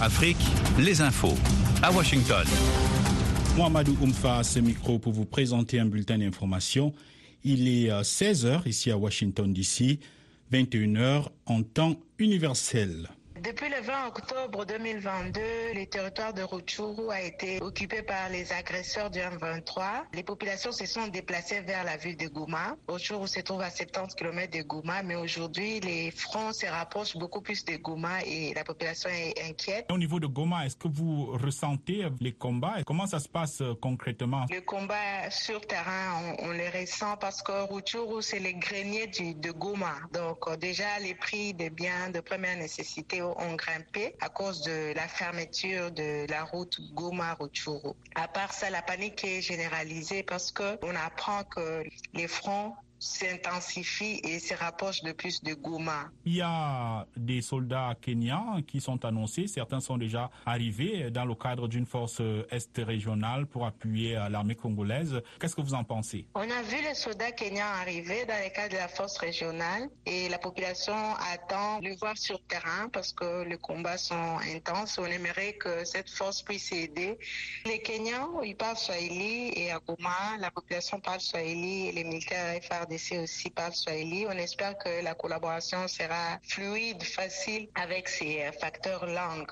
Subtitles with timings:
[0.00, 0.36] Afrique,
[0.78, 1.34] les infos.
[1.82, 2.46] À Washington.
[3.56, 6.92] Mohamedou Oumfa à ce micro pour vous présenter un bulletin d'information.
[7.44, 9.98] Il est 16h ici à Washington DC,
[10.52, 13.08] 21h en temps universel.
[13.42, 15.40] Depuis le 20 octobre 2022,
[15.74, 20.04] le territoire de Rutshuru a été occupé par les agresseurs du M23.
[20.14, 22.76] Les populations se sont déplacées vers la ville de Gouma.
[22.88, 27.42] Rutshuru se trouve à 70 km de Gouma, mais aujourd'hui, les fronts se rapprochent beaucoup
[27.42, 29.86] plus de Gouma et la population est inquiète.
[29.92, 32.76] Au niveau de Gouma, est-ce que vous ressentez les combats?
[32.86, 34.46] Comment ça se passe euh, concrètement?
[34.50, 39.34] Le combat sur terrain, on, on le ressent parce que Rutshuru, c'est les greniers du,
[39.34, 39.96] de Gouma.
[40.14, 44.92] Donc euh, déjà, les prix des biens de première nécessité ont grimpé à cause de
[44.94, 47.92] la fermeture de la route Goma-Rutshuru.
[48.14, 51.82] À part ça, la panique est généralisée parce que on apprend que
[52.14, 56.10] les fronts s'intensifie et se rapproche de plus de Goma.
[56.24, 59.46] Il y a des soldats kenyans qui sont annoncés.
[59.46, 65.20] Certains sont déjà arrivés dans le cadre d'une force est régionale pour appuyer l'armée congolaise.
[65.40, 66.26] Qu'est-ce que vous en pensez?
[66.34, 70.28] On a vu les soldats kenyans arriver dans le cadre de la force régionale et
[70.28, 70.94] la population
[71.32, 74.98] attend de le voir sur terrain parce que les combats sont intenses.
[74.98, 77.18] On aimerait que cette force puisse aider.
[77.64, 82.60] Les Kenyans, ils parlent Swahili et à Goma, la population parle Swahili et les militaires
[82.62, 82.85] FARDC
[83.18, 84.26] aussi parlent Swahili.
[84.26, 89.50] On espère que la collaboration sera fluide, facile avec ces facteurs langue.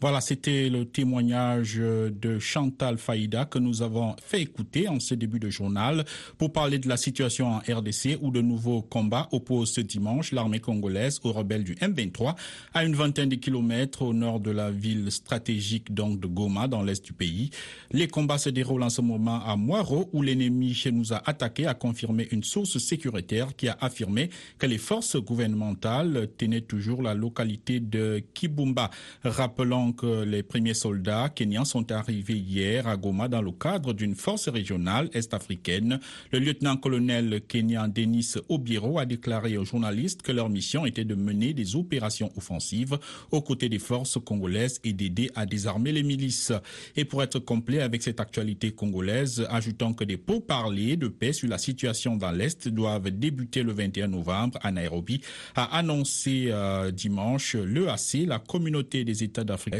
[0.00, 5.38] Voilà, c'était le témoignage de Chantal Faïda que nous avons fait écouter en ce début
[5.38, 6.06] de journal
[6.38, 10.58] pour parler de la situation en RDC où de nouveaux combats opposent ce dimanche l'armée
[10.58, 12.34] congolaise aux rebelles du M23
[12.72, 16.82] à une vingtaine de kilomètres au nord de la ville stratégique donc de Goma dans
[16.82, 17.50] l'est du pays.
[17.90, 21.74] Les combats se déroulent en ce moment à Moiro où l'ennemi nous a attaqué a
[21.74, 27.80] confirmé une source sécuritaire qui a affirmé que les forces gouvernementales tenaient toujours la localité
[27.80, 28.90] de Kibumba.
[29.24, 34.14] Rappelons que les premiers soldats kenyans sont arrivés hier à Goma dans le cadre d'une
[34.14, 36.00] force régionale est-africaine.
[36.32, 41.54] Le lieutenant-colonel kenyan Denis Obiero a déclaré aux journalistes que leur mission était de mener
[41.54, 42.98] des opérations offensives
[43.30, 46.52] aux côtés des forces congolaises et d'aider à désarmer les milices.
[46.96, 51.48] Et pour être complet avec cette actualité congolaise, ajoutons que des pourparlers de paix sur
[51.48, 55.20] la situation dans l'Est doivent débuter le 21 novembre à Nairobi,
[55.54, 59.79] a annoncé euh, dimanche l'EAC, la communauté des États d'Afrique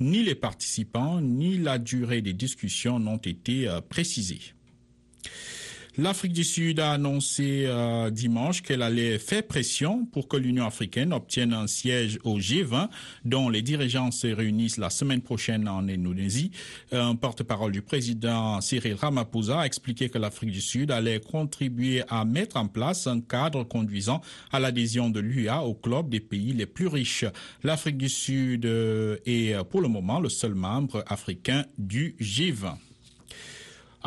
[0.00, 4.55] ni les participants, ni la durée des discussions n'ont été précisées.
[5.98, 11.10] L'Afrique du Sud a annoncé euh, dimanche qu'elle allait faire pression pour que l'Union africaine
[11.14, 12.90] obtienne un siège au G20,
[13.24, 16.50] dont les dirigeants se réunissent la semaine prochaine en Indonésie.
[16.92, 22.26] Un porte-parole du président Cyril Ramaphosa a expliqué que l'Afrique du Sud allait contribuer à
[22.26, 24.20] mettre en place un cadre conduisant
[24.52, 27.24] à l'adhésion de l'UA au club des pays les plus riches.
[27.64, 32.76] L'Afrique du Sud est pour le moment le seul membre africain du G20.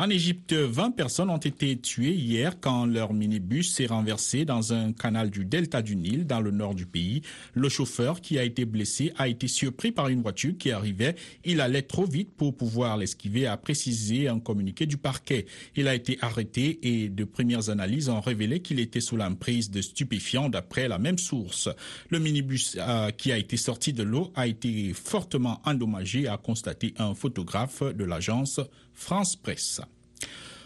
[0.00, 4.94] En Égypte, 20 personnes ont été tuées hier quand leur minibus s'est renversé dans un
[4.94, 7.20] canal du delta du Nil dans le nord du pays.
[7.52, 11.16] Le chauffeur qui a été blessé a été surpris par une voiture qui arrivait.
[11.44, 15.44] Il allait trop vite pour pouvoir l'esquiver, a précisé un communiqué du parquet.
[15.76, 19.82] Il a été arrêté et de premières analyses ont révélé qu'il était sous l'emprise de
[19.82, 21.68] stupéfiants d'après la même source.
[22.08, 26.94] Le minibus euh, qui a été sorti de l'eau a été fortement endommagé, a constaté
[26.96, 28.60] un photographe de l'agence
[28.94, 29.82] France Presse.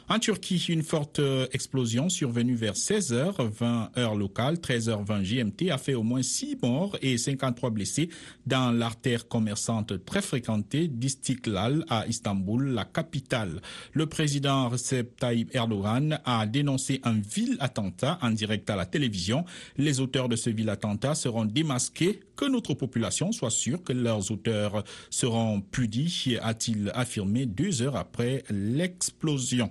[0.06, 1.18] En Turquie, une forte
[1.52, 7.16] explosion survenue vers 16h20 heure locale, 13h20 GMT a fait au moins 6 morts et
[7.16, 8.10] 53 blessés
[8.46, 13.62] dans l'artère commerçante très fréquentée d'Istiklal à Istanbul, la capitale.
[13.94, 19.46] Le président Recep Tayyip Erdogan a dénoncé un vil attentat en direct à la télévision.
[19.78, 24.30] Les auteurs de ce vil attentat seront démasqués que notre population soit sûre que leurs
[24.30, 29.70] auteurs seront punis, a-t-il affirmé deux heures après l'explosion.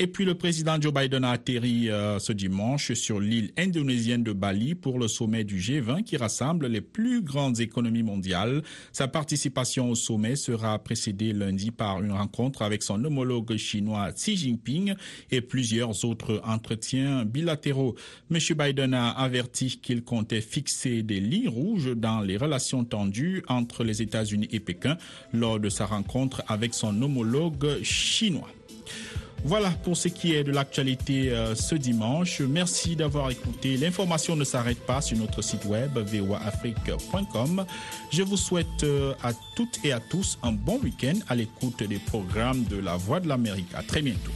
[0.00, 4.32] Et puis le président Joe Biden a atterri euh, ce dimanche sur l'île indonésienne de
[4.32, 8.62] Bali pour le sommet du G20 qui rassemble les plus grandes économies mondiales.
[8.92, 14.36] Sa participation au sommet sera précédée lundi par une rencontre avec son homologue chinois Xi
[14.36, 14.94] Jinping
[15.32, 17.96] et plusieurs autres entretiens bilatéraux.
[18.30, 18.38] M.
[18.56, 24.00] Biden a averti qu'il comptait fixer des lignes rouges dans les relations tendues entre les
[24.00, 24.96] États-Unis et Pékin
[25.32, 28.48] lors de sa rencontre avec son homologue chinois.
[29.44, 32.40] Voilà pour ce qui est de l'actualité euh, ce dimanche.
[32.40, 33.76] Merci d'avoir écouté.
[33.76, 37.64] L'information ne s'arrête pas sur notre site web voaafrique.com.
[38.10, 41.98] Je vous souhaite euh, à toutes et à tous un bon week-end à l'écoute des
[41.98, 43.70] programmes de la Voix de l'Amérique.
[43.74, 44.32] À très bientôt.